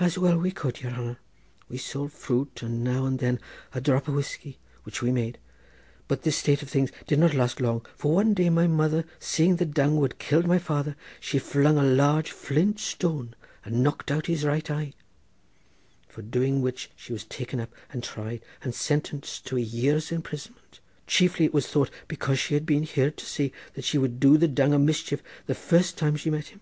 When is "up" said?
17.60-17.72